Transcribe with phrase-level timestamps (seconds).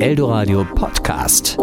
[0.00, 1.58] Eldoradio Podcast.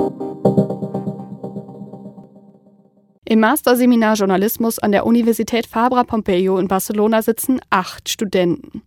[3.25, 8.83] Im Masterseminar Journalismus an der Universität Fabra Pompeo in Barcelona sitzen acht Studenten.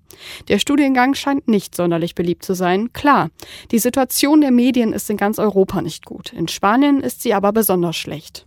[0.49, 2.93] Der Studiengang scheint nicht sonderlich beliebt zu sein.
[2.93, 3.31] Klar,
[3.73, 6.33] die Situation der Medien ist in ganz Europa nicht gut.
[6.33, 8.47] In Spanien ist sie aber besonders schlecht.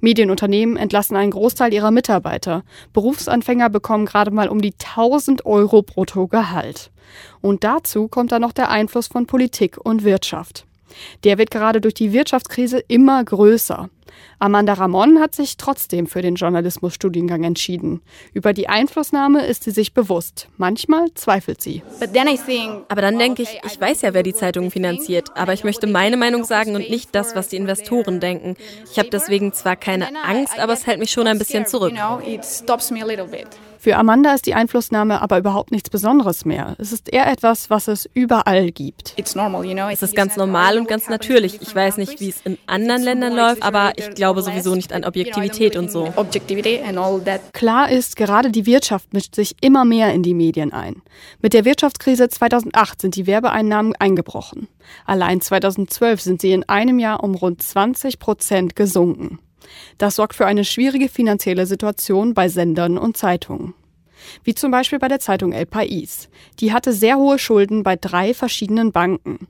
[0.00, 2.64] Medienunternehmen entlassen einen Großteil ihrer Mitarbeiter.
[2.92, 6.90] Berufsanfänger bekommen gerade mal um die 1000 Euro brutto Gehalt.
[7.40, 10.66] Und dazu kommt dann noch der Einfluss von Politik und Wirtschaft.
[11.24, 13.88] Der wird gerade durch die Wirtschaftskrise immer größer.
[14.38, 18.00] Amanda Ramon hat sich trotzdem für den Journalismusstudiengang entschieden.
[18.32, 20.48] Über die Einflussnahme ist sie sich bewusst.
[20.56, 21.82] Manchmal zweifelt sie.
[22.88, 26.16] Aber dann denke ich, ich weiß ja, wer die Zeitungen finanziert, aber ich möchte meine
[26.16, 28.56] Meinung sagen und nicht das, was die Investoren denken.
[28.90, 31.94] Ich habe deswegen zwar keine Angst, aber es hält mich schon ein bisschen zurück.
[33.84, 36.74] Für Amanda ist die Einflussnahme aber überhaupt nichts Besonderes mehr.
[36.78, 39.12] Es ist eher etwas, was es überall gibt.
[39.18, 41.60] Es ist ganz normal und ganz natürlich.
[41.60, 45.04] Ich weiß nicht, wie es in anderen Ländern läuft, aber ich glaube sowieso nicht an
[45.04, 46.14] Objektivität und so.
[47.52, 51.02] Klar ist, gerade die Wirtschaft mischt sich immer mehr in die Medien ein.
[51.42, 54.66] Mit der Wirtschaftskrise 2008 sind die Werbeeinnahmen eingebrochen.
[55.04, 59.40] Allein 2012 sind sie in einem Jahr um rund 20 Prozent gesunken.
[59.98, 63.74] Das sorgt für eine schwierige finanzielle Situation bei Sendern und Zeitungen.
[64.42, 66.28] Wie zum Beispiel bei der Zeitung El País.
[66.60, 69.48] Die hatte sehr hohe Schulden bei drei verschiedenen Banken.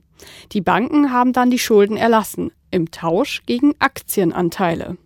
[0.51, 4.97] Die Banken haben dann die Schulden erlassen, im Tausch gegen Aktienanteile.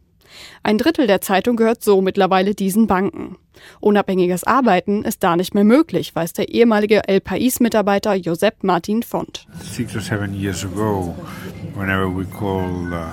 [0.63, 3.37] Ein Drittel der Zeitung gehört so mittlerweile diesen Banken.
[3.79, 9.47] Unabhängiges Arbeiten ist da nicht mehr möglich, weiß der ehemalige El País-Mitarbeiter Josep Martin Font.
[9.49, 11.13] Uh,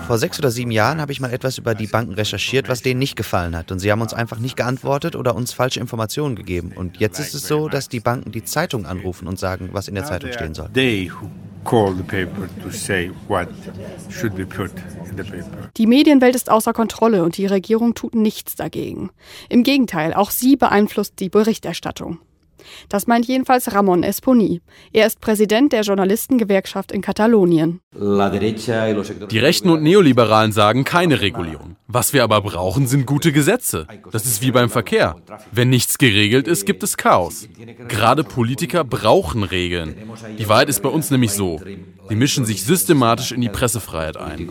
[0.07, 2.99] Vor sechs oder sieben Jahren habe ich mal etwas über die Banken recherchiert, was denen
[2.99, 3.71] nicht gefallen hat.
[3.73, 6.73] Und sie haben uns einfach nicht geantwortet oder uns falsche Informationen gegeben.
[6.75, 9.95] Und jetzt ist es so, dass die Banken die Zeitung anrufen und sagen, was in
[9.95, 10.69] der Zeitung stehen soll.
[15.77, 19.11] Die Medienwelt ist außer Kontrolle und die Regierung tut nichts dagegen.
[19.49, 22.19] Im Gegenteil, auch sie beeinflusst die Berichterstattung.
[22.89, 24.61] Das meint jedenfalls Ramon Esponi.
[24.93, 27.81] Er ist Präsident der Journalistengewerkschaft in Katalonien.
[27.95, 31.77] Die Rechten und Neoliberalen sagen keine Regulierung.
[31.89, 33.87] Was wir aber brauchen, sind gute Gesetze.
[34.11, 35.17] Das ist wie beim Verkehr.
[35.53, 37.49] Wenn nichts geregelt ist, gibt es Chaos.
[37.89, 39.95] Gerade Politiker brauchen Regeln.
[40.39, 41.61] Die Wahrheit ist bei uns nämlich so.
[42.11, 44.49] Die mischen sich systematisch in die Pressefreiheit ein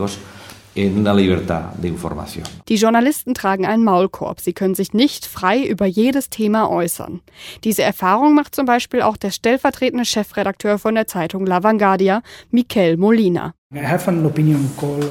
[0.76, 2.46] in la libertad de información.
[2.68, 4.40] Die Journalisten tragen einen Maulkorb.
[4.40, 7.22] Sie können sich nicht frei über jedes Thema äußern.
[7.64, 12.22] Diese Erfahrung macht zum Beispiel auch der stellvertretende Chefredakteur von der Zeitung La Vanguardia,
[12.52, 13.54] Miquel Molina.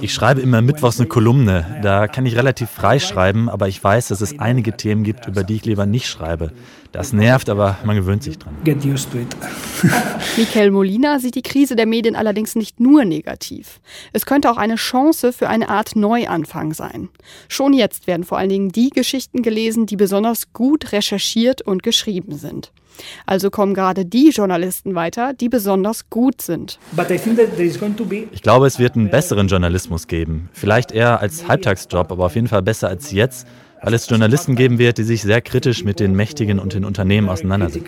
[0.00, 1.80] Ich schreibe immer mittwochs eine Kolumne.
[1.82, 5.44] Da kann ich relativ frei schreiben, aber ich weiß, dass es einige Themen gibt, über
[5.44, 6.50] die ich lieber nicht schreibe.
[6.90, 8.54] Das nervt, aber man gewöhnt sich dran.
[8.64, 9.36] Get used to it.
[10.38, 13.80] Michael Molina sieht die Krise der Medien allerdings nicht nur negativ.
[14.14, 17.10] Es könnte auch eine Chance für eine Art Neuanfang sein.
[17.48, 22.38] Schon jetzt werden vor allen Dingen die Geschichten gelesen, die besonders gut recherchiert und geschrieben
[22.38, 22.72] sind.
[23.26, 26.78] Also kommen gerade die Journalisten weiter, die besonders gut sind.
[28.32, 30.48] Ich glaube, es wird einen besseren Journalismus geben.
[30.52, 33.46] Vielleicht eher als Halbtagsjob, aber auf jeden Fall besser als jetzt
[33.84, 37.28] weil es Journalisten geben wird, die sich sehr kritisch mit den Mächtigen und den Unternehmen
[37.28, 37.86] auseinandersetzen.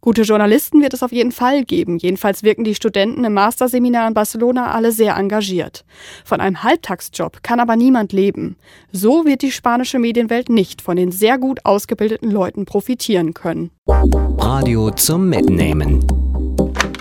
[0.00, 1.98] Gute Journalisten wird es auf jeden Fall geben.
[1.98, 5.84] Jedenfalls wirken die Studenten im Masterseminar in Barcelona alle sehr engagiert.
[6.24, 8.56] Von einem Halbtagsjob kann aber niemand leben.
[8.90, 13.70] So wird die spanische Medienwelt nicht von den sehr gut ausgebildeten Leuten profitieren können.
[13.86, 16.04] Radio zum Mitnehmen.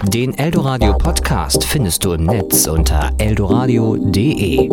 [0.04, 4.70] Den Eldoradio Podcast findest du im Netz unter eldoradio.de.